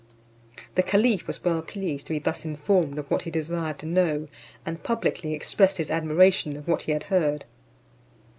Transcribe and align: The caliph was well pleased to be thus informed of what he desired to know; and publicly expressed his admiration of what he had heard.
The 0.73 0.81
caliph 0.81 1.27
was 1.27 1.43
well 1.43 1.61
pleased 1.61 2.07
to 2.07 2.13
be 2.13 2.17
thus 2.17 2.43
informed 2.43 2.97
of 2.97 3.11
what 3.11 3.21
he 3.21 3.29
desired 3.29 3.77
to 3.77 3.85
know; 3.85 4.29
and 4.65 4.81
publicly 4.81 5.35
expressed 5.35 5.77
his 5.77 5.91
admiration 5.91 6.57
of 6.57 6.67
what 6.67 6.81
he 6.81 6.91
had 6.91 7.03
heard. 7.03 7.45